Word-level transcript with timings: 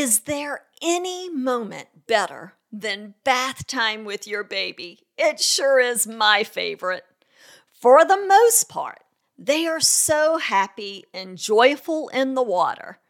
Is 0.00 0.20
there 0.20 0.60
any 0.80 1.28
moment 1.28 2.06
better 2.06 2.52
than 2.70 3.16
bath 3.24 3.66
time 3.66 4.04
with 4.04 4.28
your 4.28 4.44
baby? 4.44 5.00
It 5.16 5.40
sure 5.40 5.80
is 5.80 6.06
my 6.06 6.44
favorite. 6.44 7.02
For 7.72 8.04
the 8.04 8.24
most 8.28 8.68
part, 8.68 9.00
they 9.36 9.66
are 9.66 9.80
so 9.80 10.38
happy 10.38 11.04
and 11.12 11.36
joyful 11.36 12.10
in 12.10 12.34
the 12.34 12.44
water. 12.44 13.00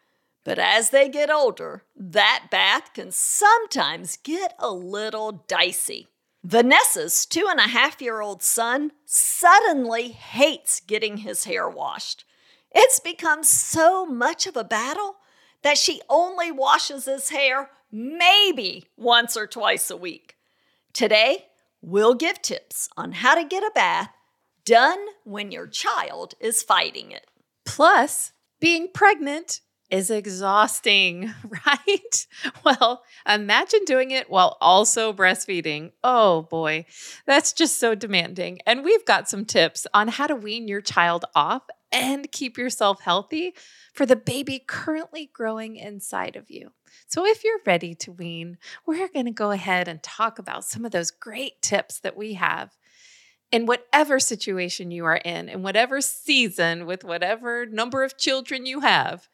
But 0.45 0.59
as 0.59 0.89
they 0.89 1.11
get 1.11 1.29
older, 1.29 1.83
that 1.95 2.47
bath 2.51 2.95
can 2.95 3.11
sometimes 3.11 4.17
get 4.17 4.55
a 4.59 4.71
little 4.73 5.45
dicey. 5.47 6.09
Vanessa's 6.43 7.27
two 7.27 7.49
and 7.51 7.61
a 7.61 7.65
half 7.69 8.01
year 8.01 8.23
old 8.23 8.43
son 8.43 8.93
suddenly 9.05 10.09
hates 10.09 10.81
getting 10.81 11.19
his 11.19 11.45
hair 11.45 11.69
washed. 11.69 12.25
It's 12.75 12.99
become 12.99 13.45
so 13.45 14.07
much 14.07 14.47
of 14.47 14.57
a 14.57 14.65
battle 14.65 15.18
that 15.63 15.79
she 15.79 16.01
only 16.09 16.51
washes 16.51 17.05
his 17.07 17.31
hair 17.31 17.71
maybe 17.91 18.87
once 18.97 19.37
or 19.37 19.47
twice 19.47 19.91
a 19.91 19.97
week. 19.97 20.37
Today, 20.93 21.47
we'll 21.81 22.15
give 22.15 22.43
tips 22.43 22.89
on 22.97 23.13
how 23.13 23.35
to 23.35 23.45
get 23.45 23.63
a 23.63 23.71
bath 23.75 24.11
done 24.65 24.99
when 25.25 25.51
your 25.51 25.67
child 25.67 26.35
is 26.41 26.63
fighting 26.63 27.11
it. 27.11 27.27
Plus, 27.65 28.33
being 28.61 28.89
pregnant 28.93 29.61
is 29.91 30.11
exhausting, 30.11 31.33
right? 31.67 32.27
Well, 32.65 33.03
imagine 33.27 33.81
doing 33.87 34.11
it 34.11 34.29
while 34.29 34.57
also 34.61 35.13
breastfeeding. 35.13 35.93
Oh 36.05 36.43
boy, 36.43 36.85
that's 37.27 37.53
just 37.53 37.79
so 37.79 37.95
demanding. 37.95 38.61
And 38.67 38.85
we've 38.85 39.05
got 39.05 39.29
some 39.29 39.45
tips 39.45 39.87
on 39.95 40.09
how 40.09 40.27
to 40.27 40.37
wean 40.37 40.69
your 40.69 40.81
child 40.83 41.25
off 41.35 41.63
and 41.93 42.31
keep 42.31 42.59
yourself 42.59 43.01
healthy 43.01 43.55
for 43.93 44.07
the 44.07 44.17
baby 44.17 44.63
currently 44.67 45.31
growing 45.33 45.77
inside 45.77 46.37
of 46.37 46.51
you. 46.51 46.71
So, 47.07 47.27
if 47.27 47.45
you're 47.45 47.61
ready 47.67 47.95
to 47.97 48.13
wean, 48.13 48.59
we're 48.87 49.09
going 49.09 49.27
to 49.27 49.31
go 49.31 49.51
ahead 49.51 49.89
and 49.89 50.03
talk 50.03 50.39
about 50.39 50.65
some 50.65 50.85
of 50.85 50.93
those 50.93 51.11
great 51.11 51.63
tips 51.63 52.01
that 52.01 52.17
we 52.17 52.35
have 52.35 52.77
in 53.51 53.67
whatever 53.67 54.21
situation 54.21 54.91
you 54.91 55.05
are 55.05 55.17
in, 55.17 55.49
in 55.49 55.63
whatever 55.63 56.01
season, 56.01 56.87
with 56.87 57.05
whatever 57.05 57.67
number 57.67 58.05
of 58.05 58.19
children 58.19 58.67
you 58.67 58.81
have. 58.81 59.29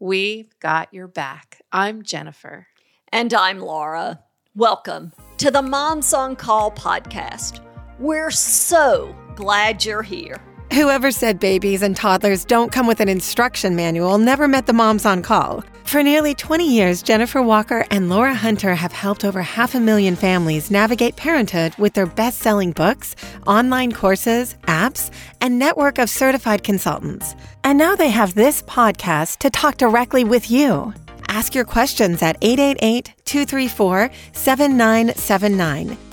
We've 0.00 0.58
got 0.60 0.94
your 0.94 1.08
back. 1.08 1.60
I'm 1.72 2.02
Jennifer. 2.02 2.68
And 3.10 3.34
I'm 3.34 3.58
Laura. 3.58 4.20
Welcome 4.54 5.12
to 5.38 5.50
the 5.50 5.62
Moms 5.62 6.12
on 6.14 6.36
Call 6.36 6.70
podcast. 6.70 7.60
We're 7.98 8.30
so 8.30 9.14
glad 9.34 9.84
you're 9.84 10.02
here. 10.02 10.47
Whoever 10.72 11.10
said 11.10 11.40
babies 11.40 11.82
and 11.82 11.96
toddlers 11.96 12.44
don't 12.44 12.70
come 12.70 12.86
with 12.86 13.00
an 13.00 13.08
instruction 13.08 13.74
manual 13.74 14.18
never 14.18 14.46
met 14.46 14.66
the 14.66 14.74
moms 14.74 15.06
on 15.06 15.22
call. 15.22 15.64
For 15.84 16.02
nearly 16.02 16.34
20 16.34 16.70
years, 16.70 17.02
Jennifer 17.02 17.40
Walker 17.40 17.86
and 17.90 18.10
Laura 18.10 18.34
Hunter 18.34 18.74
have 18.74 18.92
helped 18.92 19.24
over 19.24 19.40
half 19.40 19.74
a 19.74 19.80
million 19.80 20.14
families 20.14 20.70
navigate 20.70 21.16
parenthood 21.16 21.74
with 21.76 21.94
their 21.94 22.04
best 22.04 22.40
selling 22.40 22.72
books, 22.72 23.16
online 23.46 23.92
courses, 23.92 24.56
apps, 24.64 25.10
and 25.40 25.58
network 25.58 25.96
of 25.96 26.10
certified 26.10 26.62
consultants. 26.62 27.34
And 27.64 27.78
now 27.78 27.96
they 27.96 28.10
have 28.10 28.34
this 28.34 28.60
podcast 28.62 29.38
to 29.38 29.48
talk 29.48 29.78
directly 29.78 30.22
with 30.22 30.50
you. 30.50 30.92
Ask 31.28 31.54
your 31.54 31.64
questions 31.64 32.22
at 32.22 32.36
888 32.42 33.14
234 33.24 34.10
7979 34.32 36.07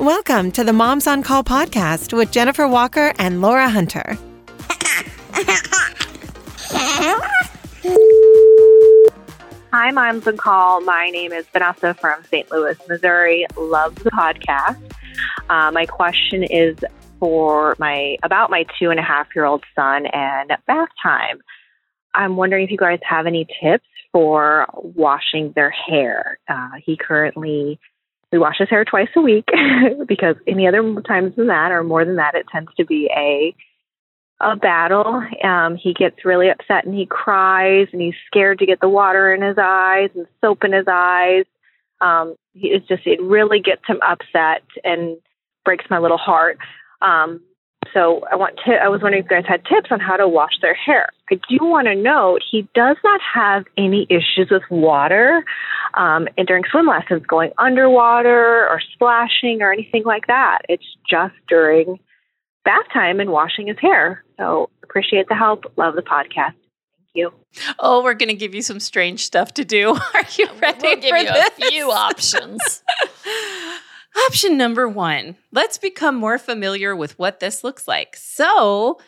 Welcome 0.00 0.50
to 0.52 0.64
the 0.64 0.72
Moms 0.72 1.06
on 1.06 1.22
Call 1.22 1.44
podcast 1.44 2.16
with 2.16 2.32
Jennifer 2.32 2.66
Walker 2.66 3.12
and 3.18 3.42
Laura 3.42 3.68
Hunter. 3.68 4.16
Hi, 9.70 9.90
Moms 9.90 10.26
on 10.26 10.38
Call. 10.38 10.80
My 10.80 11.10
name 11.10 11.32
is 11.32 11.44
Vanessa 11.52 11.92
from 11.92 12.24
St. 12.24 12.50
Louis, 12.50 12.78
Missouri. 12.88 13.44
Love 13.58 13.94
the 13.96 14.10
podcast. 14.10 14.80
Uh, 15.50 15.70
my 15.70 15.84
question 15.84 16.44
is 16.44 16.78
for 17.18 17.76
my 17.78 18.16
about 18.22 18.48
my 18.48 18.64
two 18.78 18.88
and 18.88 18.98
a 18.98 19.02
half 19.02 19.28
year 19.36 19.44
old 19.44 19.62
son 19.76 20.06
and 20.06 20.52
bath 20.66 20.88
time. 21.02 21.42
I'm 22.14 22.36
wondering 22.36 22.64
if 22.64 22.70
you 22.70 22.78
guys 22.78 23.00
have 23.02 23.26
any 23.26 23.46
tips 23.62 23.84
for 24.12 24.66
washing 24.72 25.52
their 25.54 25.68
hair. 25.68 26.38
Uh, 26.48 26.70
he 26.82 26.96
currently 26.96 27.78
we 28.32 28.38
wash 28.38 28.58
his 28.58 28.70
hair 28.70 28.84
twice 28.84 29.08
a 29.16 29.20
week 29.20 29.48
because 30.06 30.36
any 30.46 30.66
other 30.66 30.82
times 31.02 31.34
than 31.36 31.48
that 31.48 31.72
or 31.72 31.82
more 31.82 32.04
than 32.04 32.16
that, 32.16 32.34
it 32.34 32.46
tends 32.50 32.70
to 32.76 32.84
be 32.84 33.10
a 33.16 33.54
a 34.42 34.56
battle. 34.56 35.22
Um, 35.44 35.76
he 35.76 35.92
gets 35.92 36.24
really 36.24 36.48
upset 36.48 36.86
and 36.86 36.94
he 36.94 37.04
cries 37.04 37.88
and 37.92 38.00
he's 38.00 38.14
scared 38.26 38.58
to 38.60 38.66
get 38.66 38.80
the 38.80 38.88
water 38.88 39.34
in 39.34 39.42
his 39.42 39.58
eyes 39.58 40.08
and 40.14 40.26
soap 40.40 40.64
in 40.64 40.72
his 40.72 40.86
eyes. 40.90 41.44
Um, 42.00 42.36
it's 42.54 42.88
just 42.88 43.06
it 43.06 43.20
really 43.20 43.60
gets 43.60 43.82
him 43.86 44.00
upset 44.02 44.62
and 44.82 45.18
breaks 45.64 45.84
my 45.90 45.98
little 45.98 46.16
heart. 46.16 46.56
Um, 47.02 47.42
so 47.92 48.22
I 48.30 48.36
want 48.36 48.58
to, 48.66 48.72
I 48.72 48.88
was 48.88 49.02
wondering 49.02 49.24
if 49.24 49.30
you 49.30 49.36
guys 49.36 49.48
had 49.48 49.64
tips 49.64 49.88
on 49.90 50.00
how 50.00 50.16
to 50.16 50.28
wash 50.28 50.52
their 50.62 50.74
hair. 50.74 51.08
I 51.30 51.34
do 51.48 51.58
want 51.60 51.86
to 51.86 51.94
note 51.94 52.42
he 52.48 52.68
does 52.74 52.96
not 53.04 53.20
have 53.34 53.64
any 53.76 54.06
issues 54.10 54.48
with 54.50 54.62
water 54.70 55.44
um, 55.94 56.28
and 56.36 56.46
during 56.46 56.64
swim 56.70 56.86
lessons 56.86 57.24
going 57.26 57.52
underwater 57.58 58.68
or 58.68 58.80
splashing 58.92 59.62
or 59.62 59.72
anything 59.72 60.04
like 60.04 60.26
that. 60.26 60.60
It's 60.68 60.84
just 61.08 61.34
during 61.48 61.98
bath 62.64 62.86
time 62.92 63.20
and 63.20 63.30
washing 63.30 63.66
his 63.68 63.78
hair. 63.80 64.24
So 64.38 64.70
appreciate 64.82 65.28
the 65.28 65.34
help. 65.34 65.64
Love 65.76 65.94
the 65.94 66.02
podcast. 66.02 66.54
Thank 66.54 67.14
you. 67.14 67.32
Oh, 67.78 68.02
we're 68.04 68.14
going 68.14 68.28
to 68.28 68.34
give 68.34 68.54
you 68.54 68.62
some 68.62 68.80
strange 68.80 69.24
stuff 69.24 69.54
to 69.54 69.64
do. 69.64 69.90
Are 70.14 70.24
you 70.36 70.48
ready 70.60 70.78
we'll 70.82 70.96
give 70.96 71.10
for 71.10 71.16
you 71.16 71.24
this? 71.32 71.48
a 71.58 71.70
few 71.70 71.90
options. 71.90 72.82
Option 74.26 74.56
number 74.56 74.88
one 74.88 75.36
let's 75.52 75.78
become 75.78 76.16
more 76.16 76.38
familiar 76.38 76.94
with 76.94 77.18
what 77.18 77.40
this 77.40 77.62
looks 77.64 77.86
like. 77.88 78.16
So, 78.16 78.98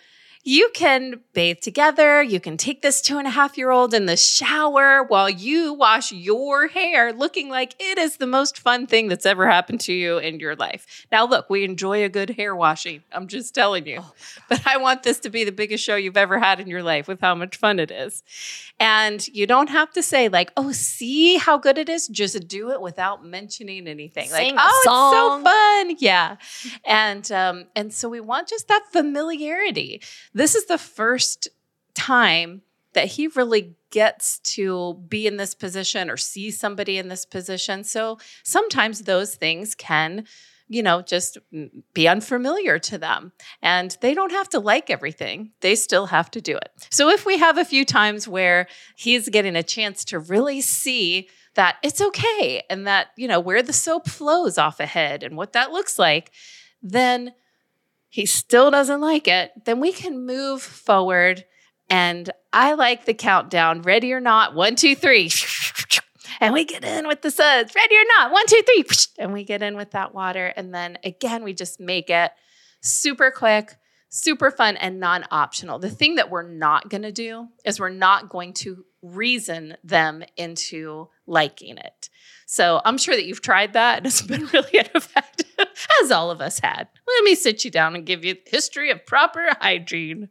you 0.45 0.71
can 0.75 1.21
bathe 1.35 1.61
together. 1.61 2.21
You 2.21 2.41
can 2.41 2.57
take 2.57 2.83
this 2.83 3.01
two 3.01 3.19
and 3.19 3.29
a 3.29 3.31
half 3.31 3.57
year 3.57 3.71
old 3.71 3.95
in 3.95 4.07
the 4.07 4.17
shower 4.17 5.05
while 5.05 5.31
you 5.31 5.73
wash 5.73 6.11
your 6.11 6.67
hair, 6.67 7.13
looking 7.13 7.49
like 7.49 7.75
it 7.79 7.97
is 7.97 8.17
the 8.17 8.27
most 8.27 8.59
fun 8.59 8.87
thing 8.89 9.07
that's 9.07 9.25
ever 9.25 9.49
happened 9.49 9.81
to 9.83 9.93
you 9.93 10.19
in 10.19 10.41
your 10.41 10.57
life. 10.57 11.07
Now, 11.13 11.27
look, 11.27 11.49
we 11.49 11.65
enjoy 11.65 12.03
a 12.03 12.09
good 12.09 12.31
hair 12.31 12.57
washing. 12.57 13.03
I'm 13.13 13.29
just 13.29 13.55
telling 13.55 13.87
you. 13.87 13.99
Oh, 14.01 14.13
but 14.49 14.67
I 14.67 14.79
want 14.79 15.05
this 15.05 15.21
to 15.21 15.31
be 15.31 15.45
the 15.45 15.53
biggest 15.53 15.85
show 15.85 15.95
you've 15.95 16.17
ever 16.17 16.41
had 16.41 16.59
in 16.59 16.67
your 16.67 16.83
life 16.83 17.07
with 17.07 17.21
how 17.21 17.37
much 17.37 17.57
fun 17.57 17.79
it 17.79 17.93
is. 17.93 18.25
And 18.81 19.27
you 19.29 19.47
don't 19.47 19.71
have 19.71 19.93
to 19.93 20.03
say, 20.03 20.29
like, 20.29 20.51
oh, 20.57 20.73
see 20.73 21.37
how 21.37 21.57
good 21.57 21.79
it 21.79 21.89
is. 21.89 22.09
Just 22.09 22.49
do 22.49 22.71
it 22.73 22.81
without 22.81 23.25
mentioning 23.25 23.87
anything. 23.87 24.29
Sing 24.29 24.57
like, 24.57 24.65
a 24.65 24.69
oh, 24.69 24.83
song. 24.85 25.41
it's 25.41 25.51
so 25.51 25.53
fun. 25.53 25.97
Yeah. 26.01 26.37
And 26.85 27.31
um, 27.31 27.67
and 27.77 27.93
so 27.93 28.09
we 28.09 28.19
want 28.19 28.49
just 28.49 28.67
that 28.67 28.83
familiarity. 28.91 30.03
This 30.35 30.55
is 30.55 30.67
the 30.67 30.79
first 30.79 31.49
time 31.95 32.63
that 32.95 33.07
he 33.07 33.27
really 33.29 33.75
gets 33.91 34.39
to 34.41 34.95
be 35.09 35.27
in 35.27 35.37
this 35.37 35.55
position 35.55 36.11
or 36.11 36.17
see 36.17 36.51
somebody 36.51 36.99
in 36.99 37.09
this 37.09 37.25
position. 37.25 37.85
So 37.85 38.19
sometimes 38.43 39.03
those 39.03 39.35
things 39.35 39.75
can, 39.75 40.27
you 40.69 40.83
know, 40.83 41.03
just 41.03 41.39
be 41.95 42.09
unfamiliar 42.09 42.79
to 42.81 42.99
them. 42.99 43.33
And 43.63 43.97
they 44.01 44.15
don't 44.15 44.33
have 44.33 44.49
to 44.51 44.59
like 44.59 44.91
everything, 44.91 45.53
they 45.61 45.75
still 45.75 46.07
have 46.07 46.31
to 46.33 46.41
do 46.41 46.57
it. 46.57 46.71
So 46.91 47.09
if 47.09 47.27
we 47.27 47.39
have 47.39 47.59
a 47.59 47.65
few 47.65 47.85
times 47.85 48.27
where 48.27 48.67
he's 48.97 49.29
getting 49.29 49.57
a 49.57 49.63
chance 49.63 50.05
to 50.07 50.19
really 50.19 50.61
see 50.61 51.29
that 51.55 51.77
it's 51.83 52.01
okay 52.01 52.63
and 52.71 52.87
that, 52.87 53.09
you 53.17 53.29
know, 53.29 53.41
where 53.41 53.63
the 53.63 53.75
soap 53.75 54.09
flows 54.09 54.57
off 54.57 54.81
a 54.81 54.87
head 54.87 55.23
and 55.23 55.37
what 55.37 55.53
that 55.53 55.71
looks 55.71 55.99
like, 55.99 56.31
then 56.83 57.33
he 58.13 58.27
still 58.27 58.71
doesn't 58.71 59.01
like 59.01 59.27
it, 59.27 59.53
then 59.65 59.81
we 59.81 59.91
can 59.91 60.27
move 60.27 60.61
forward. 60.61 61.47
And 61.89 62.31
I 62.53 62.75
like 62.75 63.07
the 63.07 63.15
countdown 63.15 63.81
ready 63.81 64.13
or 64.13 64.21
not, 64.21 64.55
one, 64.55 64.77
two, 64.77 64.95
three. 64.95 65.31
And 66.39 66.53
we 66.53 66.67
get 66.67 66.85
in 66.85 67.09
with 67.09 67.23
the 67.23 67.31
suds, 67.31 67.75
ready 67.75 67.95
or 67.95 68.05
not, 68.19 68.31
one, 68.31 68.45
two, 68.47 68.61
three. 68.67 68.85
And 69.19 69.33
we 69.33 69.45
get 69.45 69.63
in 69.63 69.77
with 69.77 69.93
that 69.93 70.13
water. 70.13 70.53
And 70.57 70.75
then 70.75 70.99
again, 71.03 71.43
we 71.43 71.55
just 71.55 71.81
make 71.81 72.11
it 72.11 72.33
super 72.83 73.31
quick, 73.31 73.77
super 74.11 74.51
fun, 74.51 74.77
and 74.77 75.01
non 75.01 75.25
optional. 75.31 75.79
The 75.79 75.89
thing 75.89 76.17
that 76.17 76.31
we're 76.31 76.47
not 76.47 76.91
going 76.91 77.05
to 77.05 77.13
do 77.13 77.49
is 77.65 77.81
we're 77.81 77.89
not 77.89 78.29
going 78.29 78.53
to 78.55 78.85
reason 79.01 79.77
them 79.85 80.23
into 80.37 81.09
liking 81.27 81.79
it. 81.79 82.11
So 82.45 82.83
I'm 82.85 82.99
sure 82.99 83.17
that 83.17 83.25
you've 83.25 83.41
tried 83.41 83.73
that 83.73 83.99
and 83.99 84.07
it's 84.07 84.21
been 84.21 84.45
really 84.53 84.79
ineffective, 84.79 85.42
as 86.03 86.11
all 86.11 86.31
of 86.31 86.41
us 86.41 86.59
had. 86.61 86.89
Let 87.07 87.25
me 87.25 87.35
sit 87.35 87.65
you 87.65 87.71
down 87.71 87.95
and 87.95 88.07
give 88.07 88.25
you 88.25 88.35
the 88.35 88.51
history 88.51 88.91
of 88.91 89.05
proper 89.07 89.47
hygiene. 89.61 90.29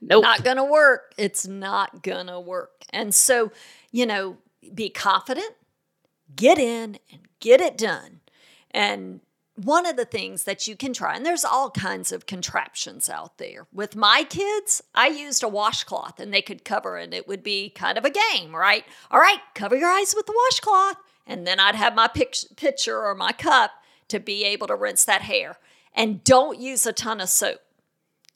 Nope. 0.00 0.22
Not 0.22 0.44
going 0.44 0.56
to 0.56 0.64
work. 0.64 1.14
It's 1.16 1.46
not 1.46 2.02
going 2.02 2.26
to 2.26 2.38
work. 2.38 2.84
And 2.90 3.14
so, 3.14 3.52
you 3.90 4.06
know, 4.06 4.38
be 4.74 4.90
confident, 4.90 5.52
get 6.34 6.58
in 6.58 6.98
and 7.10 7.22
get 7.40 7.60
it 7.60 7.78
done. 7.78 8.20
And 8.70 9.20
one 9.56 9.86
of 9.86 9.96
the 9.96 10.04
things 10.04 10.44
that 10.44 10.66
you 10.66 10.76
can 10.76 10.92
try, 10.92 11.14
and 11.14 11.24
there's 11.24 11.44
all 11.44 11.70
kinds 11.70 12.10
of 12.10 12.26
contraptions 12.26 13.08
out 13.08 13.38
there. 13.38 13.66
With 13.72 13.94
my 13.94 14.24
kids, 14.28 14.82
I 14.94 15.08
used 15.08 15.42
a 15.42 15.48
washcloth 15.48 16.18
and 16.18 16.34
they 16.34 16.42
could 16.42 16.64
cover 16.64 16.98
it. 16.98 17.14
It 17.14 17.28
would 17.28 17.42
be 17.42 17.70
kind 17.70 17.96
of 17.96 18.04
a 18.04 18.10
game, 18.10 18.54
right? 18.54 18.84
All 19.10 19.20
right, 19.20 19.38
cover 19.54 19.76
your 19.76 19.90
eyes 19.90 20.14
with 20.16 20.26
the 20.26 20.34
washcloth. 20.36 20.96
And 21.26 21.46
then 21.46 21.60
I'd 21.60 21.76
have 21.76 21.94
my 21.94 22.08
pitcher 22.08 23.00
or 23.00 23.14
my 23.14 23.32
cup 23.32 23.70
to 24.08 24.20
be 24.20 24.44
able 24.44 24.66
to 24.66 24.76
rinse 24.76 25.04
that 25.04 25.22
hair. 25.22 25.58
And 25.94 26.24
don't 26.24 26.58
use 26.58 26.86
a 26.86 26.92
ton 26.92 27.20
of 27.20 27.28
soap. 27.28 27.60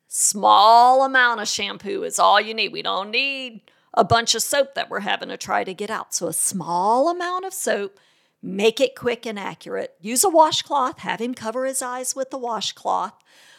Small 0.07 1.05
amount 1.05 1.41
of 1.41 1.49
shampoo 1.49 2.03
is 2.03 2.19
all 2.19 2.41
you 2.41 2.55
need. 2.55 2.73
We 2.73 2.83
don't 2.83 3.11
need 3.11 3.63
a 3.93 4.05
bunch 4.05 4.35
of 4.35 4.43
soap 4.43 4.75
that 4.75 4.89
we're 4.89 5.01
having 5.01 5.29
to 5.29 5.37
try 5.37 5.65
to 5.65 5.75
get 5.75 5.91
out. 5.91 6.15
So 6.15 6.29
a 6.29 6.33
small 6.33 7.11
amount 7.11 7.45
of 7.45 7.53
soap 7.53 7.99
Make 8.43 8.81
it 8.81 8.95
quick 8.95 9.27
and 9.27 9.39
accurate. 9.39 9.95
Use 10.01 10.23
a 10.23 10.29
washcloth, 10.29 11.01
have 11.01 11.21
him 11.21 11.35
cover 11.35 11.65
his 11.65 11.83
eyes 11.83 12.15
with 12.15 12.31
the 12.31 12.39
washcloth. 12.39 13.15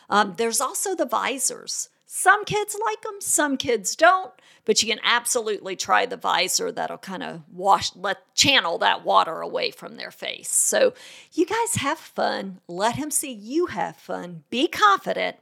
Um, 0.09 0.35
there's 0.37 0.61
also 0.61 0.95
the 0.95 1.05
visors. 1.05 1.89
Some 2.11 2.43
kids 2.43 2.75
like 2.87 3.03
them, 3.03 3.21
some 3.21 3.55
kids 3.55 3.95
don't, 3.95 4.33
but 4.65 4.81
you 4.81 4.89
can 4.89 4.99
absolutely 5.03 5.75
try 5.75 6.07
the 6.07 6.17
visor 6.17 6.71
that'll 6.71 6.97
kind 6.97 7.21
of 7.21 7.43
wash, 7.53 7.95
let 7.95 8.33
channel 8.33 8.79
that 8.79 9.05
water 9.05 9.41
away 9.41 9.69
from 9.69 9.95
their 9.95 10.09
face. 10.09 10.49
So 10.49 10.95
you 11.33 11.45
guys 11.45 11.75
have 11.75 11.99
fun. 11.99 12.61
Let 12.67 12.95
him 12.95 13.11
see 13.11 13.31
you 13.31 13.67
have 13.67 13.95
fun. 13.95 14.43
Be 14.49 14.67
confident, 14.67 15.37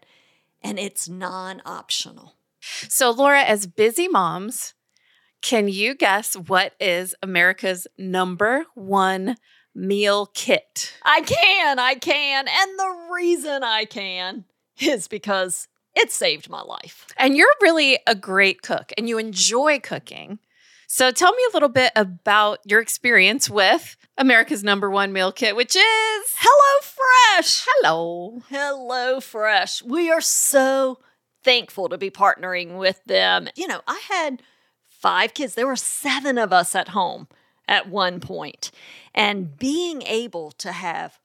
and 0.61 0.77
it's 0.77 1.07
non 1.07 1.61
optional. 1.65 2.35
So, 2.59 3.11
Laura, 3.11 3.43
as 3.43 3.65
busy 3.65 4.09
moms, 4.09 4.73
can 5.41 5.69
you 5.69 5.95
guess 5.95 6.35
what 6.35 6.73
is 6.81 7.15
America's 7.23 7.87
number 7.97 8.65
one 8.75 9.37
meal 9.73 10.25
kit? 10.33 10.95
I 11.01 11.21
can, 11.21 11.79
I 11.79 11.95
can. 11.95 12.45
And 12.45 12.77
the 12.77 13.07
reason 13.13 13.63
I 13.63 13.85
can 13.85 14.43
is 14.81 15.07
because 15.07 15.69
it 15.97 16.11
saved 16.11 16.49
my 16.49 16.61
life. 16.61 17.07
And 17.17 17.35
you're 17.35 17.47
really 17.61 17.99
a 18.05 18.15
great 18.15 18.61
cook 18.61 18.93
and 18.97 19.09
you 19.09 19.17
enjoy 19.17 19.79
cooking. 19.79 20.39
So 20.87 21.11
tell 21.11 21.33
me 21.33 21.43
a 21.49 21.53
little 21.53 21.69
bit 21.69 21.91
about 21.95 22.59
your 22.65 22.79
experience 22.79 23.49
with 23.49 23.97
America's 24.17 24.63
number 24.63 24.89
one 24.89 25.11
meal 25.11 25.31
kit, 25.31 25.55
which 25.55 25.75
is 25.75 26.35
Hello 26.37 26.81
Fresh. 26.81 27.65
Hello. 27.67 28.41
Hello 28.49 29.19
Fresh. 29.19 29.83
We 29.83 30.09
are 30.09 30.21
so 30.21 30.99
thankful 31.43 31.89
to 31.89 31.97
be 31.97 32.09
partnering 32.09 32.77
with 32.77 33.03
them. 33.05 33.49
You 33.55 33.67
know, 33.67 33.81
I 33.87 34.01
had 34.07 34.43
five 34.87 35.33
kids. 35.33 35.55
There 35.55 35.67
were 35.67 35.75
seven 35.75 36.37
of 36.37 36.53
us 36.53 36.75
at 36.75 36.89
home 36.89 37.27
at 37.67 37.89
one 37.89 38.19
point. 38.19 38.71
And 39.13 39.57
being 39.57 40.03
able 40.03 40.51
to 40.51 40.71
have 40.71 41.19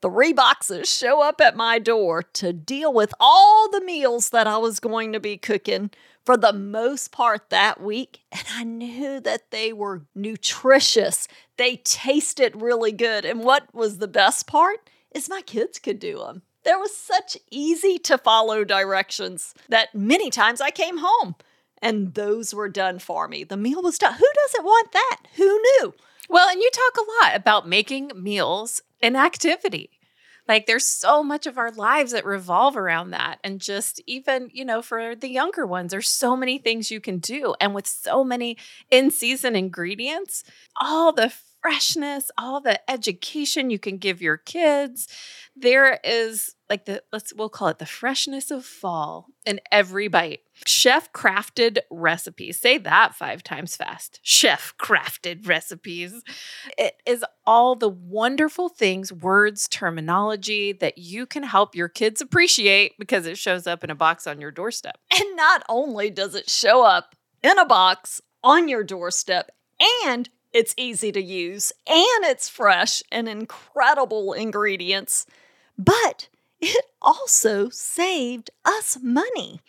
three 0.00 0.32
boxes 0.32 0.88
show 0.88 1.22
up 1.22 1.40
at 1.40 1.56
my 1.56 1.78
door 1.78 2.22
to 2.22 2.52
deal 2.52 2.92
with 2.92 3.12
all 3.18 3.70
the 3.70 3.80
meals 3.80 4.30
that 4.30 4.46
I 4.46 4.58
was 4.58 4.80
going 4.80 5.12
to 5.12 5.20
be 5.20 5.36
cooking 5.36 5.90
for 6.24 6.36
the 6.36 6.52
most 6.52 7.10
part 7.12 7.50
that 7.50 7.80
week. 7.80 8.20
And 8.32 8.44
I 8.52 8.64
knew 8.64 9.20
that 9.20 9.50
they 9.50 9.72
were 9.72 10.02
nutritious, 10.14 11.26
they 11.56 11.76
tasted 11.76 12.60
really 12.60 12.92
good. 12.92 13.24
And 13.24 13.42
what 13.42 13.74
was 13.74 13.98
the 13.98 14.08
best 14.08 14.46
part 14.46 14.90
is 15.14 15.28
my 15.28 15.40
kids 15.40 15.78
could 15.78 15.98
do 15.98 16.18
them. 16.18 16.42
There 16.64 16.78
was 16.78 16.94
such 16.94 17.38
easy 17.50 17.98
to 18.00 18.18
follow 18.18 18.62
directions 18.64 19.54
that 19.68 19.94
many 19.94 20.28
times 20.30 20.60
I 20.60 20.70
came 20.70 20.98
home 20.98 21.34
and 21.80 22.14
those 22.14 22.54
were 22.54 22.68
done 22.68 22.98
for 22.98 23.28
me. 23.28 23.44
The 23.44 23.56
meal 23.56 23.82
was 23.82 23.98
done. 23.98 24.14
Who 24.14 24.26
doesn't 24.34 24.64
want 24.64 24.92
that? 24.92 25.20
Who 25.36 25.46
knew? 25.46 25.94
Well, 26.28 26.48
and 26.48 26.60
you 26.60 26.70
talk 26.72 26.96
a 26.96 27.24
lot 27.24 27.36
about 27.36 27.68
making 27.68 28.12
meals 28.14 28.82
an 29.02 29.16
activity. 29.16 29.90
Like 30.46 30.66
there's 30.66 30.86
so 30.86 31.22
much 31.22 31.46
of 31.46 31.58
our 31.58 31.70
lives 31.70 32.12
that 32.12 32.24
revolve 32.24 32.76
around 32.76 33.10
that. 33.10 33.38
And 33.44 33.60
just 33.60 34.00
even, 34.06 34.48
you 34.52 34.64
know, 34.64 34.80
for 34.80 35.14
the 35.14 35.28
younger 35.28 35.66
ones, 35.66 35.90
there's 35.90 36.08
so 36.08 36.36
many 36.36 36.58
things 36.58 36.90
you 36.90 37.00
can 37.00 37.18
do. 37.18 37.54
And 37.60 37.74
with 37.74 37.86
so 37.86 38.24
many 38.24 38.56
in 38.90 39.10
season 39.10 39.54
ingredients, 39.56 40.44
all 40.80 41.12
the 41.12 41.32
freshness, 41.60 42.30
all 42.38 42.60
the 42.60 42.90
education 42.90 43.70
you 43.70 43.78
can 43.78 43.98
give 43.98 44.22
your 44.22 44.36
kids. 44.36 45.08
There 45.56 45.98
is 46.04 46.54
like 46.70 46.84
the 46.84 47.02
let's 47.12 47.34
we'll 47.34 47.48
call 47.48 47.68
it 47.68 47.78
the 47.78 47.86
freshness 47.86 48.50
of 48.50 48.64
fall 48.64 49.26
in 49.44 49.60
every 49.72 50.06
bite. 50.08 50.40
Chef 50.66 51.12
crafted 51.12 51.78
recipes. 51.90 52.60
Say 52.60 52.78
that 52.78 53.14
5 53.14 53.42
times 53.42 53.76
fast. 53.76 54.20
Chef 54.22 54.74
crafted 54.78 55.48
recipes. 55.48 56.22
It 56.76 56.94
is 57.06 57.24
all 57.46 57.74
the 57.74 57.88
wonderful 57.88 58.68
things, 58.68 59.12
words, 59.12 59.68
terminology 59.68 60.72
that 60.74 60.98
you 60.98 61.26
can 61.26 61.42
help 61.42 61.74
your 61.74 61.88
kids 61.88 62.20
appreciate 62.20 62.92
because 62.98 63.26
it 63.26 63.38
shows 63.38 63.66
up 63.66 63.82
in 63.82 63.90
a 63.90 63.94
box 63.94 64.26
on 64.26 64.40
your 64.40 64.50
doorstep. 64.50 64.98
And 65.18 65.36
not 65.36 65.64
only 65.68 66.10
does 66.10 66.34
it 66.34 66.50
show 66.50 66.84
up 66.84 67.14
in 67.42 67.58
a 67.58 67.64
box 67.64 68.20
on 68.44 68.68
your 68.68 68.84
doorstep 68.84 69.50
and 70.04 70.28
it's 70.52 70.74
easy 70.76 71.12
to 71.12 71.22
use 71.22 71.72
and 71.86 72.24
it's 72.24 72.48
fresh 72.48 73.02
and 73.12 73.28
incredible 73.28 74.32
ingredients, 74.32 75.26
but 75.76 76.28
it 76.60 76.84
also 77.00 77.68
saved 77.68 78.50
us 78.64 78.98
money 79.02 79.60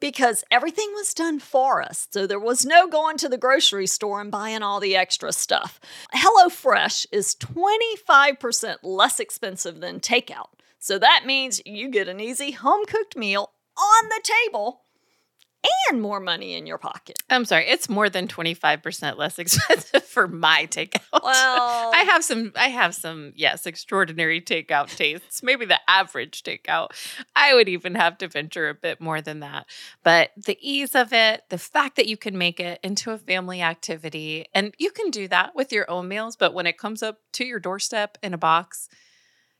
because 0.00 0.44
everything 0.50 0.90
was 0.94 1.14
done 1.14 1.38
for 1.38 1.82
us. 1.82 2.08
So 2.10 2.26
there 2.26 2.40
was 2.40 2.66
no 2.66 2.86
going 2.86 3.16
to 3.18 3.28
the 3.28 3.38
grocery 3.38 3.86
store 3.86 4.20
and 4.20 4.30
buying 4.30 4.62
all 4.62 4.80
the 4.80 4.96
extra 4.96 5.32
stuff. 5.32 5.80
HelloFresh 6.14 7.06
is 7.12 7.34
25% 7.36 8.76
less 8.82 9.20
expensive 9.20 9.80
than 9.80 10.00
takeout. 10.00 10.48
So 10.78 10.98
that 10.98 11.24
means 11.26 11.62
you 11.64 11.88
get 11.88 12.08
an 12.08 12.20
easy 12.20 12.52
home 12.52 12.84
cooked 12.86 13.16
meal 13.16 13.52
on 13.78 14.08
the 14.08 14.20
table 14.22 14.82
and 15.88 16.02
more 16.02 16.20
money 16.20 16.54
in 16.54 16.66
your 16.66 16.78
pocket. 16.78 17.18
I'm 17.30 17.44
sorry, 17.44 17.66
it's 17.68 17.88
more 17.88 18.08
than 18.08 18.28
25% 18.28 19.16
less 19.16 19.38
expensive 19.38 20.02
for 20.04 20.28
my 20.28 20.66
takeout. 20.70 21.00
Well, 21.12 21.92
I 21.94 22.04
have 22.08 22.24
some 22.24 22.52
I 22.56 22.68
have 22.68 22.94
some 22.94 23.32
yes, 23.36 23.66
extraordinary 23.66 24.40
takeout 24.40 24.94
tastes. 24.96 25.42
Maybe 25.42 25.64
the 25.64 25.80
average 25.88 26.42
takeout. 26.42 26.88
I 27.34 27.54
would 27.54 27.68
even 27.68 27.94
have 27.94 28.18
to 28.18 28.28
venture 28.28 28.68
a 28.68 28.74
bit 28.74 29.00
more 29.00 29.20
than 29.20 29.40
that. 29.40 29.66
But 30.02 30.30
the 30.36 30.58
ease 30.60 30.94
of 30.94 31.12
it, 31.12 31.42
the 31.50 31.58
fact 31.58 31.96
that 31.96 32.06
you 32.06 32.16
can 32.16 32.38
make 32.38 32.60
it 32.60 32.80
into 32.82 33.10
a 33.10 33.18
family 33.18 33.62
activity 33.62 34.46
and 34.54 34.74
you 34.78 34.90
can 34.90 35.10
do 35.10 35.28
that 35.28 35.54
with 35.54 35.72
your 35.72 35.90
own 35.90 36.08
meals, 36.08 36.36
but 36.36 36.54
when 36.54 36.66
it 36.66 36.78
comes 36.78 37.02
up 37.02 37.18
to 37.34 37.44
your 37.44 37.60
doorstep 37.60 38.18
in 38.22 38.34
a 38.34 38.38
box, 38.38 38.88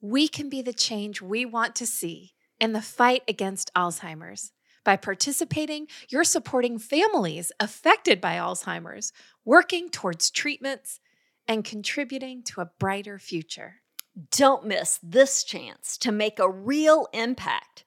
we 0.00 0.26
can 0.26 0.48
be 0.48 0.62
the 0.62 0.72
change 0.72 1.20
we 1.20 1.44
want 1.44 1.74
to 1.76 1.86
see 1.86 2.32
in 2.58 2.72
the 2.72 2.80
fight 2.80 3.24
against 3.28 3.70
Alzheimer's. 3.76 4.52
By 4.84 4.96
participating, 4.96 5.86
you're 6.08 6.24
supporting 6.24 6.78
families 6.78 7.52
affected 7.60 8.22
by 8.22 8.36
Alzheimer's, 8.36 9.12
working 9.44 9.90
towards 9.90 10.30
treatments, 10.30 10.98
and 11.46 11.62
contributing 11.62 12.42
to 12.44 12.62
a 12.62 12.70
brighter 12.78 13.18
future. 13.18 13.82
Don't 14.30 14.64
miss 14.64 14.98
this 15.02 15.44
chance 15.44 15.98
to 15.98 16.10
make 16.10 16.38
a 16.38 16.48
real 16.48 17.06
impact. 17.12 17.84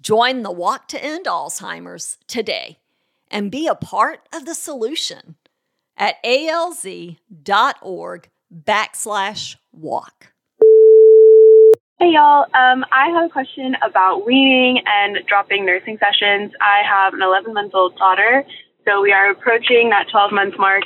Join 0.00 0.42
the 0.42 0.52
Walk 0.52 0.86
to 0.88 1.04
End 1.04 1.26
Alzheimer's 1.26 2.18
today 2.28 2.78
and 3.32 3.50
be 3.50 3.66
a 3.66 3.74
part 3.74 4.28
of 4.32 4.44
the 4.44 4.54
solution 4.54 5.34
at 5.96 6.22
alz.org 6.24 7.18
backslash 8.54 9.56
walk. 9.72 10.28
Hey 11.98 12.10
y'all, 12.12 12.46
um, 12.54 12.84
I 12.92 13.08
have 13.10 13.24
a 13.24 13.32
question 13.32 13.74
about 13.84 14.24
weaning 14.24 14.82
and 14.86 15.18
dropping 15.26 15.66
nursing 15.66 15.98
sessions. 15.98 16.52
I 16.60 16.82
have 16.88 17.14
an 17.14 17.22
11 17.22 17.54
month 17.54 17.74
old 17.74 17.96
daughter, 17.96 18.44
so 18.84 19.02
we 19.02 19.10
are 19.10 19.30
approaching 19.30 19.90
that 19.90 20.06
12 20.12 20.32
month 20.32 20.54
mark 20.58 20.84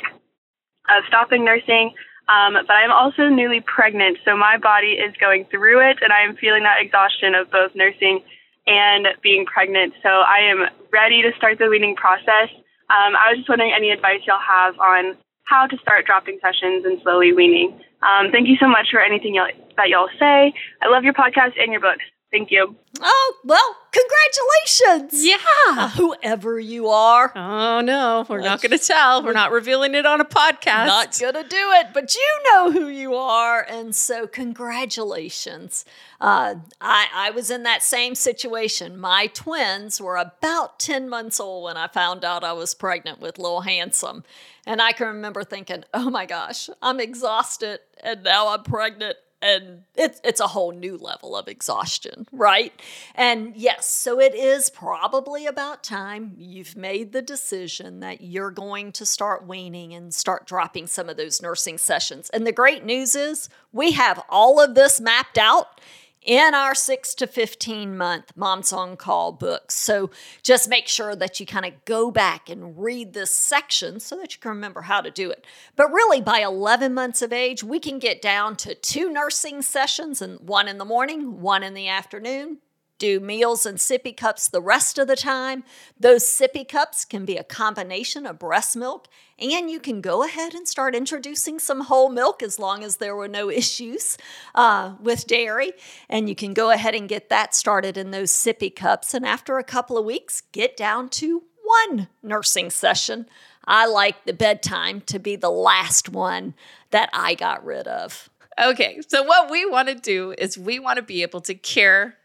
of 0.89 1.03
stopping 1.07 1.45
nursing. 1.45 1.93
Um, 2.27 2.53
but 2.67 2.73
I'm 2.73 2.91
also 2.91 3.29
newly 3.29 3.61
pregnant, 3.61 4.17
so 4.25 4.35
my 4.35 4.57
body 4.57 4.99
is 4.99 5.15
going 5.17 5.45
through 5.45 5.79
it, 5.79 5.97
and 6.01 6.11
I 6.11 6.23
am 6.23 6.35
feeling 6.35 6.63
that 6.63 6.81
exhaustion 6.81 7.35
of 7.35 7.49
both 7.49 7.71
nursing 7.73 8.21
and 8.67 9.07
being 9.23 9.45
pregnant. 9.45 9.93
So 10.03 10.09
I 10.09 10.39
am 10.51 10.67
ready 10.91 11.21
to 11.21 11.31
start 11.37 11.57
the 11.57 11.69
weaning 11.69 11.95
process. 11.95 12.51
Um, 12.89 13.15
I 13.15 13.31
was 13.31 13.37
just 13.37 13.49
wondering 13.49 13.71
any 13.75 13.91
advice 13.91 14.27
y'all 14.27 14.43
have 14.43 14.77
on 14.79 15.15
how 15.43 15.67
to 15.67 15.77
start 15.77 16.05
dropping 16.05 16.39
sessions 16.41 16.83
and 16.85 16.99
slowly 17.01 17.31
weaning. 17.31 17.79
Um, 18.03 18.31
thank 18.31 18.47
you 18.47 18.57
so 18.59 18.67
much 18.67 18.87
for 18.91 18.99
anything 18.99 19.39
that 19.77 19.87
y'all 19.87 20.09
say. 20.19 20.53
I 20.81 20.89
love 20.89 21.03
your 21.03 21.13
podcast 21.13 21.55
and 21.57 21.71
your 21.71 21.81
books. 21.81 22.03
Thank 22.29 22.51
you. 22.51 22.75
Oh, 22.99 23.33
well, 23.45 23.75
congratulations. 23.91 25.25
Yeah. 25.25 25.37
Uh, 25.69 25.89
whoever 25.89 26.59
you 26.59 26.89
are. 26.89 27.31
Oh, 27.35 27.79
no, 27.79 28.25
we're 28.27 28.41
not 28.41 28.61
going 28.61 28.77
to 28.77 28.85
tell. 28.85 29.23
We're 29.23 29.31
not 29.31 29.51
revealing 29.51 29.95
it 29.95 30.05
on 30.05 30.19
a 30.19 30.25
podcast. 30.25 30.87
Not 30.87 31.17
gonna 31.19 31.47
do 31.47 31.71
it, 31.75 31.87
but 31.93 32.13
you 32.15 32.39
know 32.45 32.71
who 32.71 32.87
you 32.87 33.15
are, 33.15 33.65
and 33.69 33.95
so 33.95 34.27
congratulations. 34.27 35.85
Uh, 36.19 36.55
I 36.81 37.07
I 37.13 37.31
was 37.31 37.49
in 37.49 37.63
that 37.63 37.83
same 37.83 38.15
situation. 38.15 38.97
My 38.99 39.27
twins 39.27 40.01
were 40.01 40.17
about 40.17 40.79
ten 40.79 41.07
months 41.09 41.39
old 41.39 41.63
when 41.65 41.77
I 41.77 41.87
found 41.87 42.25
out 42.25 42.43
I 42.43 42.53
was 42.53 42.73
pregnant 42.73 43.19
with 43.21 43.37
Lil 43.37 43.61
Handsome, 43.61 44.23
and 44.65 44.81
I 44.81 44.91
can 44.91 45.07
remember 45.07 45.43
thinking, 45.43 45.83
"Oh 45.93 46.09
my 46.09 46.25
gosh, 46.25 46.69
I'm 46.81 46.99
exhausted, 46.99 47.79
and 48.03 48.23
now 48.23 48.49
I'm 48.49 48.63
pregnant." 48.63 49.17
And 49.41 49.83
it's 49.95 50.19
it's 50.23 50.39
a 50.39 50.47
whole 50.47 50.71
new 50.71 50.97
level 50.97 51.35
of 51.35 51.47
exhaustion, 51.47 52.27
right? 52.31 52.73
And 53.15 53.55
yes, 53.55 53.89
so 53.89 54.19
it 54.19 54.33
is 54.33 54.69
probably 54.69 55.45
about 55.45 55.83
time 55.83 56.33
you've 56.37 56.75
made 56.75 57.11
the 57.11 57.21
decision 57.21 57.99
that 57.99 58.21
you're 58.21 58.51
going 58.51 58.91
to 58.93 59.05
start 59.05 59.45
weaning 59.45 59.93
and 59.93 60.13
start 60.13 60.47
dropping 60.47 60.87
some 60.87 61.09
of 61.09 61.17
those 61.17 61.41
nursing 61.41 61.77
sessions. 61.77 62.29
And 62.31 62.47
the 62.47 62.51
great 62.51 62.83
news 62.83 63.15
is 63.15 63.49
we 63.71 63.91
have 63.91 64.23
all 64.29 64.59
of 64.59 64.75
this 64.75 64.99
mapped 64.99 65.37
out 65.37 65.79
in 66.27 66.53
our 66.53 66.75
6 66.75 67.15
to 67.15 67.25
15 67.25 67.97
month 67.97 68.33
Moms 68.35 68.73
on 68.73 68.97
Call 68.97 69.31
books. 69.31 69.73
So 69.75 70.11
just 70.43 70.69
make 70.69 70.87
sure 70.87 71.15
that 71.15 71.39
you 71.39 71.45
kind 71.45 71.65
of 71.65 71.85
go 71.85 72.11
back 72.11 72.49
and 72.49 72.77
read 72.77 73.13
this 73.13 73.31
section 73.31 73.99
so 74.01 74.17
that 74.17 74.35
you 74.35 74.41
can 74.41 74.49
remember 74.49 74.81
how 74.81 74.99
to 75.01 75.09
do 75.09 75.31
it. 75.31 75.45
But 75.77 75.91
really, 75.91 76.21
by 76.21 76.39
11 76.39 76.93
months 76.93 77.21
of 77.21 77.31
age, 77.31 77.63
we 77.63 77.79
can 77.79 77.97
get 77.97 78.21
down 78.21 78.57
to 78.57 78.75
two 78.75 79.09
nursing 79.09 79.61
sessions 79.61 80.21
and 80.21 80.39
one 80.41 80.67
in 80.67 80.77
the 80.77 80.85
morning, 80.85 81.39
one 81.39 81.63
in 81.63 81.73
the 81.73 81.87
afternoon, 81.87 82.57
do 82.97 83.19
meals 83.19 83.65
and 83.65 83.77
sippy 83.77 84.15
cups 84.15 84.47
the 84.47 84.61
rest 84.61 84.97
of 84.97 85.07
the 85.07 85.15
time. 85.15 85.63
Those 85.99 86.23
sippy 86.23 86.67
cups 86.67 87.05
can 87.05 87.25
be 87.25 87.37
a 87.37 87.43
combination 87.43 88.25
of 88.25 88.39
breast 88.39 88.75
milk, 88.75 89.07
and 89.39 89.69
you 89.69 89.79
can 89.79 90.01
go 90.01 90.23
ahead 90.23 90.53
and 90.53 90.67
start 90.67 90.95
introducing 90.95 91.59
some 91.59 91.81
whole 91.81 92.09
milk 92.09 92.41
as 92.41 92.59
long 92.59 92.83
as 92.83 92.97
there 92.97 93.15
were 93.15 93.27
no 93.27 93.49
issues 93.51 94.17
uh, 94.55 94.95
with 95.01 95.27
dairy. 95.27 95.73
And 96.09 96.27
you 96.27 96.35
can 96.35 96.53
go 96.53 96.71
ahead 96.71 96.95
and 96.95 97.09
get 97.09 97.29
that 97.29 97.53
started 97.53 97.97
in 97.97 98.11
those 98.11 98.31
sippy 98.31 98.75
cups. 98.75 99.13
And 99.13 99.25
after 99.25 99.57
a 99.57 99.63
couple 99.63 99.97
of 99.97 100.05
weeks, 100.05 100.41
get 100.51 100.75
down 100.75 101.09
to 101.09 101.43
one 101.63 102.07
nursing 102.23 102.69
session. 102.69 103.27
I 103.65 103.85
like 103.85 104.23
the 104.23 104.33
bedtime 104.33 105.01
to 105.01 105.19
be 105.19 105.35
the 105.35 105.51
last 105.51 106.09
one 106.09 106.53
that 106.91 107.09
I 107.11 107.35
got 107.35 107.65
rid 107.65 107.87
of. 107.87 108.29
Okay, 108.59 109.01
so 109.07 109.21
what 109.21 109.51
we 109.51 109.65
want 109.65 109.89
to 109.89 109.95
do 109.95 110.33
is 110.37 110.57
we 110.57 110.79
want 110.79 110.97
to 110.97 111.03
be 111.03 111.21
able 111.21 111.41
to 111.41 111.53
care 111.53 112.17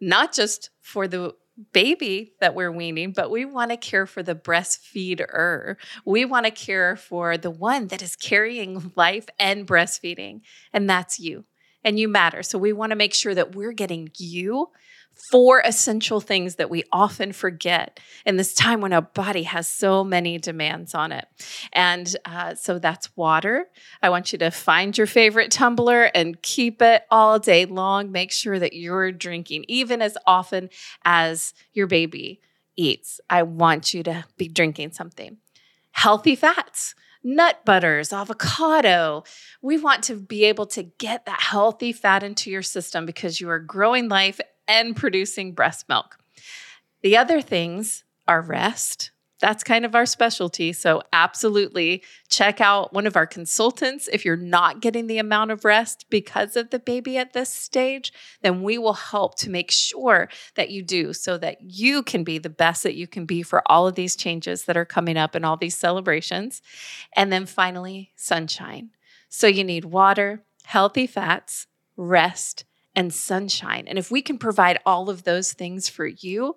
not 0.00 0.32
just 0.32 0.70
for 0.80 1.06
the 1.08 1.34
baby 1.72 2.32
that 2.40 2.54
we're 2.54 2.72
weaning, 2.72 3.12
but 3.12 3.30
we 3.30 3.44
want 3.44 3.70
to 3.70 3.76
care 3.76 4.06
for 4.06 4.22
the 4.22 4.34
breastfeeder. 4.34 5.76
We 6.04 6.24
want 6.24 6.46
to 6.46 6.52
care 6.52 6.96
for 6.96 7.36
the 7.36 7.50
one 7.50 7.88
that 7.88 8.02
is 8.02 8.16
carrying 8.16 8.92
life 8.96 9.26
and 9.38 9.66
breastfeeding, 9.66 10.40
and 10.72 10.88
that's 10.88 11.20
you. 11.20 11.44
And 11.82 11.98
you 11.98 12.08
matter. 12.08 12.42
So 12.42 12.58
we 12.58 12.74
want 12.74 12.90
to 12.90 12.96
make 12.96 13.14
sure 13.14 13.34
that 13.34 13.54
we're 13.54 13.72
getting 13.72 14.10
you 14.18 14.68
four 15.14 15.60
essential 15.64 16.20
things 16.20 16.56
that 16.56 16.70
we 16.70 16.82
often 16.90 17.32
forget 17.32 18.00
in 18.26 18.36
this 18.36 18.54
time 18.54 18.80
when 18.80 18.92
our 18.92 19.02
body 19.02 19.44
has 19.44 19.68
so 19.68 20.02
many 20.02 20.38
demands 20.38 20.94
on 20.94 21.12
it. 21.12 21.26
And 21.72 22.14
uh, 22.24 22.54
so 22.54 22.78
that's 22.78 23.14
water. 23.16 23.66
I 24.02 24.10
want 24.10 24.32
you 24.32 24.38
to 24.40 24.50
find 24.50 24.96
your 24.96 25.06
favorite 25.06 25.50
tumbler 25.50 26.04
and 26.14 26.40
keep 26.42 26.82
it 26.82 27.02
all 27.10 27.38
day 27.38 27.64
long. 27.64 28.10
Make 28.10 28.32
sure 28.32 28.58
that 28.58 28.72
you're 28.72 29.12
drinking 29.12 29.66
even 29.68 30.02
as 30.02 30.16
often 30.26 30.70
as 31.04 31.54
your 31.72 31.86
baby 31.86 32.40
eats. 32.76 33.20
I 33.28 33.42
want 33.44 33.94
you 33.94 34.02
to 34.04 34.24
be 34.36 34.48
drinking 34.48 34.92
something. 34.92 35.36
Healthy 35.92 36.36
fats 36.36 36.94
nut 37.22 37.60
butters, 37.64 38.12
avocado. 38.12 39.24
We 39.62 39.78
want 39.78 40.04
to 40.04 40.16
be 40.16 40.44
able 40.44 40.66
to 40.66 40.82
get 40.82 41.26
that 41.26 41.40
healthy 41.40 41.92
fat 41.92 42.22
into 42.22 42.50
your 42.50 42.62
system 42.62 43.06
because 43.06 43.40
you 43.40 43.50
are 43.50 43.58
growing 43.58 44.08
life 44.08 44.40
and 44.68 44.96
producing 44.96 45.52
breast 45.52 45.88
milk. 45.88 46.18
The 47.02 47.16
other 47.16 47.40
things 47.40 48.04
are 48.28 48.42
rest. 48.42 49.10
That's 49.40 49.64
kind 49.64 49.86
of 49.86 49.94
our 49.94 50.04
specialty. 50.04 50.72
So, 50.74 51.02
absolutely 51.12 52.02
check 52.28 52.60
out 52.60 52.92
one 52.92 53.06
of 53.06 53.16
our 53.16 53.26
consultants. 53.26 54.06
If 54.12 54.24
you're 54.24 54.36
not 54.36 54.80
getting 54.80 55.06
the 55.06 55.18
amount 55.18 55.50
of 55.50 55.64
rest 55.64 56.06
because 56.10 56.56
of 56.56 56.70
the 56.70 56.78
baby 56.78 57.16
at 57.16 57.32
this 57.32 57.48
stage, 57.48 58.12
then 58.42 58.62
we 58.62 58.76
will 58.76 58.92
help 58.92 59.36
to 59.38 59.50
make 59.50 59.70
sure 59.70 60.28
that 60.56 60.70
you 60.70 60.82
do 60.82 61.14
so 61.14 61.38
that 61.38 61.62
you 61.62 62.02
can 62.02 62.22
be 62.22 62.36
the 62.38 62.50
best 62.50 62.82
that 62.82 62.94
you 62.94 63.06
can 63.06 63.24
be 63.24 63.42
for 63.42 63.62
all 63.66 63.88
of 63.88 63.94
these 63.94 64.14
changes 64.14 64.64
that 64.66 64.76
are 64.76 64.84
coming 64.84 65.16
up 65.16 65.34
and 65.34 65.44
all 65.46 65.56
these 65.56 65.76
celebrations. 65.76 66.60
And 67.16 67.32
then 67.32 67.46
finally, 67.46 68.12
sunshine. 68.16 68.90
So, 69.30 69.46
you 69.46 69.64
need 69.64 69.86
water, 69.86 70.44
healthy 70.64 71.06
fats, 71.06 71.66
rest, 71.96 72.64
and 72.94 73.12
sunshine. 73.12 73.84
And 73.86 73.98
if 73.98 74.10
we 74.10 74.22
can 74.22 74.38
provide 74.38 74.78
all 74.84 75.10
of 75.10 75.24
those 75.24 75.52
things 75.52 75.88
for 75.88 76.06
you, 76.06 76.56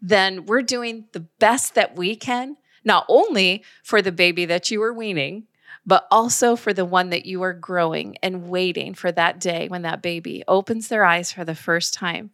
then 0.00 0.46
we're 0.46 0.62
doing 0.62 1.06
the 1.12 1.26
best 1.38 1.74
that 1.74 1.96
we 1.96 2.16
can, 2.16 2.56
not 2.84 3.06
only 3.08 3.64
for 3.82 4.02
the 4.02 4.12
baby 4.12 4.44
that 4.44 4.70
you 4.70 4.82
are 4.82 4.92
weaning, 4.92 5.46
but 5.84 6.06
also 6.10 6.56
for 6.56 6.72
the 6.72 6.84
one 6.84 7.10
that 7.10 7.26
you 7.26 7.42
are 7.42 7.52
growing 7.52 8.16
and 8.22 8.48
waiting 8.48 8.92
for 8.92 9.12
that 9.12 9.38
day 9.40 9.68
when 9.68 9.82
that 9.82 10.02
baby 10.02 10.42
opens 10.48 10.88
their 10.88 11.04
eyes 11.04 11.30
for 11.32 11.44
the 11.44 11.54
first 11.54 11.94
time 11.94 12.30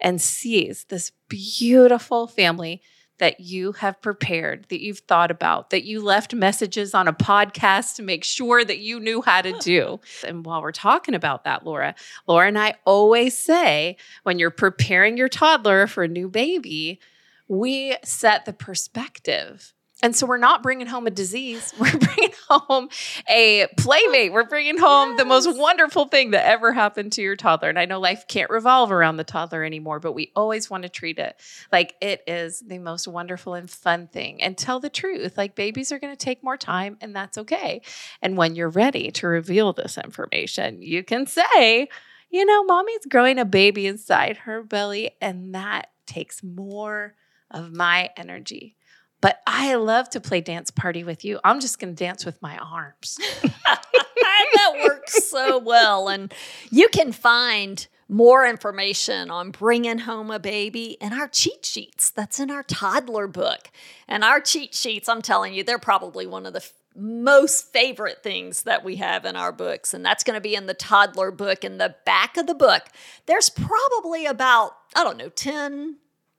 and 0.00 0.20
sees 0.20 0.84
this 0.84 1.12
beautiful 1.28 2.26
family 2.26 2.82
that 3.22 3.38
you 3.38 3.70
have 3.70 4.02
prepared, 4.02 4.66
that 4.68 4.82
you've 4.82 4.98
thought 4.98 5.30
about, 5.30 5.70
that 5.70 5.84
you 5.84 6.02
left 6.02 6.34
messages 6.34 6.92
on 6.92 7.06
a 7.06 7.12
podcast 7.12 7.94
to 7.94 8.02
make 8.02 8.24
sure 8.24 8.64
that 8.64 8.80
you 8.80 8.98
knew 8.98 9.22
how 9.22 9.40
to 9.40 9.56
do. 9.60 10.00
and 10.26 10.44
while 10.44 10.60
we're 10.60 10.72
talking 10.72 11.14
about 11.14 11.44
that, 11.44 11.64
Laura, 11.64 11.94
Laura 12.26 12.48
and 12.48 12.58
I 12.58 12.74
always 12.84 13.38
say 13.38 13.96
when 14.24 14.40
you're 14.40 14.50
preparing 14.50 15.16
your 15.16 15.28
toddler 15.28 15.86
for 15.86 16.02
a 16.02 16.08
new 16.08 16.28
baby, 16.28 16.98
we 17.46 17.96
set 18.02 18.44
the 18.44 18.52
perspective 18.52 19.72
and 20.02 20.16
so 20.16 20.26
we're 20.26 20.36
not 20.36 20.62
bringing 20.62 20.88
home 20.88 21.06
a 21.06 21.10
disease. 21.10 21.72
We're 21.78 21.96
bringing 21.96 22.34
home 22.48 22.88
a 23.28 23.68
playmate. 23.78 24.32
We're 24.32 24.48
bringing 24.48 24.78
home 24.78 25.10
yes. 25.10 25.18
the 25.18 25.24
most 25.24 25.56
wonderful 25.56 26.06
thing 26.06 26.32
that 26.32 26.44
ever 26.44 26.72
happened 26.72 27.12
to 27.12 27.22
your 27.22 27.36
toddler. 27.36 27.68
And 27.68 27.78
I 27.78 27.84
know 27.84 28.00
life 28.00 28.26
can't 28.26 28.50
revolve 28.50 28.90
around 28.90 29.16
the 29.16 29.24
toddler 29.24 29.64
anymore, 29.64 30.00
but 30.00 30.12
we 30.12 30.32
always 30.34 30.68
want 30.68 30.82
to 30.82 30.88
treat 30.88 31.18
it 31.18 31.40
like 31.70 31.94
it 32.00 32.22
is 32.26 32.60
the 32.60 32.78
most 32.78 33.06
wonderful 33.06 33.54
and 33.54 33.70
fun 33.70 34.08
thing 34.08 34.42
and 34.42 34.58
tell 34.58 34.80
the 34.80 34.90
truth. 34.90 35.38
Like 35.38 35.54
babies 35.54 35.92
are 35.92 35.98
going 35.98 36.12
to 36.12 36.24
take 36.24 36.42
more 36.42 36.56
time 36.56 36.96
and 37.00 37.14
that's 37.14 37.38
okay. 37.38 37.80
And 38.20 38.36
when 38.36 38.56
you're 38.56 38.68
ready 38.68 39.10
to 39.12 39.26
reveal 39.26 39.72
this 39.72 39.96
information, 39.96 40.82
you 40.82 41.04
can 41.04 41.26
say, 41.26 41.88
you 42.30 42.44
know, 42.44 42.64
mommy's 42.64 43.06
growing 43.08 43.38
a 43.38 43.44
baby 43.44 43.86
inside 43.86 44.38
her 44.38 44.62
belly, 44.62 45.10
and 45.20 45.54
that 45.54 45.90
takes 46.06 46.42
more 46.42 47.14
of 47.50 47.72
my 47.72 48.10
energy. 48.16 48.74
But 49.22 49.40
I 49.46 49.76
love 49.76 50.10
to 50.10 50.20
play 50.20 50.42
dance 50.42 50.70
party 50.70 51.04
with 51.04 51.24
you. 51.24 51.40
I'm 51.44 51.60
just 51.60 51.78
going 51.78 51.94
to 51.94 52.04
dance 52.04 52.26
with 52.26 52.42
my 52.42 52.58
arms. 52.58 53.18
that 53.64 54.82
works 54.84 55.30
so 55.30 55.58
well. 55.58 56.08
And 56.08 56.34
you 56.70 56.88
can 56.88 57.12
find 57.12 57.86
more 58.08 58.44
information 58.44 59.30
on 59.30 59.50
bringing 59.50 59.98
home 59.98 60.30
a 60.30 60.38
baby 60.38 60.98
in 61.00 61.12
our 61.12 61.28
cheat 61.28 61.64
sheets 61.64 62.10
that's 62.10 62.38
in 62.38 62.50
our 62.50 62.64
toddler 62.64 63.26
book. 63.26 63.70
And 64.06 64.22
our 64.24 64.40
cheat 64.40 64.74
sheets, 64.74 65.08
I'm 65.08 65.22
telling 65.22 65.54
you, 65.54 65.64
they're 65.64 65.78
probably 65.78 66.26
one 66.26 66.44
of 66.44 66.52
the 66.52 66.58
f- 66.58 66.72
most 66.94 67.72
favorite 67.72 68.22
things 68.22 68.64
that 68.64 68.84
we 68.84 68.96
have 68.96 69.24
in 69.24 69.36
our 69.36 69.52
books. 69.52 69.94
And 69.94 70.04
that's 70.04 70.24
going 70.24 70.34
to 70.34 70.42
be 70.42 70.54
in 70.54 70.66
the 70.66 70.74
toddler 70.74 71.30
book. 71.30 71.64
In 71.64 71.78
the 71.78 71.94
back 72.04 72.36
of 72.36 72.46
the 72.46 72.54
book, 72.54 72.82
there's 73.26 73.48
probably 73.48 74.26
about, 74.26 74.72
I 74.94 75.04
don't 75.04 75.16
know, 75.16 75.30
10 75.30 75.96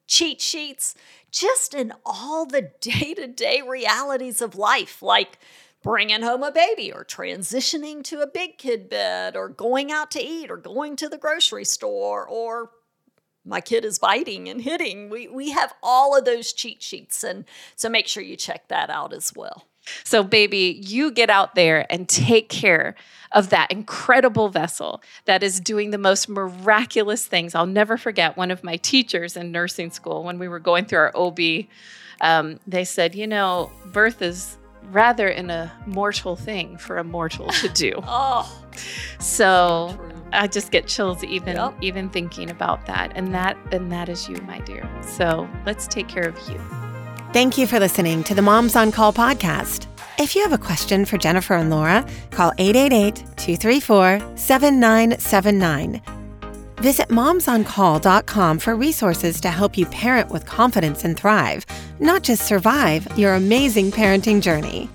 cheat 0.08 0.42
sheets 0.42 0.96
just 1.32 1.74
in 1.74 1.94
all 2.06 2.46
the 2.46 2.72
day 2.82 3.14
to 3.14 3.28
day 3.28 3.62
realities 3.68 4.42
of 4.42 4.56
life, 4.56 5.02
like 5.02 5.40
bringing 5.82 6.22
home 6.22 6.44
a 6.44 6.52
baby 6.52 6.92
or 6.92 7.04
transitioning 7.04 8.04
to 8.04 8.22
a 8.22 8.28
big 8.28 8.58
kid 8.58 8.90
bed 8.90 9.36
or 9.36 9.50
going 9.50 9.92
out 9.92 10.12
to 10.12 10.22
eat 10.22 10.50
or 10.50 10.58
going 10.58 10.96
to 10.96 11.10
the 11.10 11.18
grocery 11.18 11.66
store 11.66 12.28
or 12.28 12.72
my 13.46 13.60
kid 13.60 13.84
is 13.84 14.00
biting 14.00 14.48
and 14.48 14.62
hitting. 14.62 15.10
We, 15.10 15.28
we 15.28 15.52
have 15.52 15.74
all 15.84 16.18
of 16.18 16.24
those 16.24 16.54
cheat 16.54 16.82
sheets. 16.82 17.24
And 17.24 17.46
so 17.76 17.90
make 17.90 18.08
sure 18.08 18.24
you 18.24 18.38
check 18.38 18.70
that 18.70 18.90
out 18.90 19.14
as 19.14 19.34
well. 19.36 19.66
So, 20.04 20.24
baby, 20.24 20.80
you 20.82 21.12
get 21.12 21.30
out 21.30 21.56
there 21.56 21.86
and 21.90 22.08
take 22.08 22.50
care 22.50 22.96
of 23.32 23.50
that 23.50 23.72
incredible 23.72 24.50
vessel 24.50 25.02
that 25.26 25.42
is 25.44 25.60
doing 25.60 25.90
the 25.92 25.98
most 25.98 26.30
miraculous 26.30 27.26
things. 27.26 27.56
I'll 27.56 27.66
never 27.66 27.98
forget 27.98 28.38
one 28.38 28.52
of 28.52 28.64
my 28.64 28.78
teachers 28.78 29.36
in 29.36 29.52
nursing 29.52 29.92
school 29.92 30.24
when 30.24 30.38
we 30.40 30.48
were 30.48 30.60
going 30.60 30.86
through 30.86 31.00
our 31.00 31.12
OB. 31.16 31.40
Um, 32.22 32.60
they 32.68 32.86
said, 32.86 33.16
You 33.16 33.28
know, 33.28 33.72
birth 33.88 34.22
is 34.22 34.58
rather 34.92 35.28
in 35.28 35.50
a 35.50 35.72
mortal 35.86 36.36
thing 36.36 36.78
for 36.78 36.98
a 36.98 37.04
mortal 37.04 37.48
to 37.48 37.70
do. 37.70 37.94
oh, 38.04 38.64
so 39.20 39.94
true. 39.98 40.10
I 40.32 40.48
just 40.48 40.72
get 40.72 40.88
chills 40.88 41.24
even 41.24 41.56
Yep. 41.56 41.76
even 41.82 42.10
thinking 42.10 42.50
about 42.50 42.86
that. 42.86 43.12
And 43.16 43.34
that 43.34 43.58
and 43.72 43.92
that 43.92 44.10
is 44.10 44.28
you, 44.30 44.36
my 44.48 44.60
dear. 44.60 44.88
So 45.02 45.48
let's 45.66 45.88
take 45.88 46.08
care 46.08 46.28
of 46.28 46.38
you. 46.50 46.83
Thank 47.34 47.58
you 47.58 47.66
for 47.66 47.80
listening 47.80 48.24
to 48.26 48.36
the 48.36 48.44
Moms 48.44 48.76
on 48.76 48.92
Call 48.92 49.12
podcast. 49.12 49.88
If 50.20 50.36
you 50.36 50.44
have 50.44 50.54
a 50.54 50.58
question 50.60 51.04
for 51.04 51.18
Jennifer 51.18 51.56
and 51.56 51.72
Laura, 51.72 52.06
call 52.30 52.54
888 52.60 53.16
234 53.38 54.38
7979. 54.38 56.00
Visit 56.76 57.08
momsoncall.com 57.10 58.60
for 58.60 58.76
resources 58.76 59.42
to 59.42 59.50
help 59.50 59.76
you 59.76 59.88
parent 59.88 60.30
with 60.30 60.46
confidence 60.46 61.06
and 61.06 61.18
thrive, 61.18 61.66
not 62.00 62.22
just 62.22 62.46
survive 62.46 63.08
your 63.18 63.34
amazing 63.34 63.90
parenting 63.90 64.40
journey. 64.40 64.88